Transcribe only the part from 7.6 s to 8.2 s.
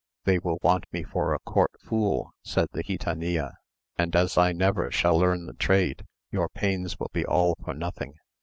for nothing.